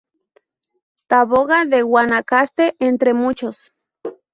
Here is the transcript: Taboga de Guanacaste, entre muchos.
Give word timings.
Taboga 1.07 1.63
de 1.65 1.83
Guanacaste, 1.83 2.75
entre 2.79 3.13
muchos. 3.13 3.71